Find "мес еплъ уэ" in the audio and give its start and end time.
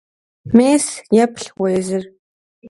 0.55-1.67